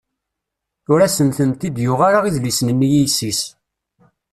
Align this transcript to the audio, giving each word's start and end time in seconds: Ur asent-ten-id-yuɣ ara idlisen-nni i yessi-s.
Ur 0.91 0.99
asent-ten-id-yuɣ 1.05 1.99
ara 2.07 2.19
idlisen-nni 2.27 2.89
i 2.91 2.95
yessi-s. 3.03 3.41